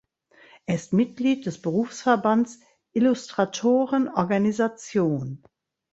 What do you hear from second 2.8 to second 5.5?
"Illustratoren Organisation".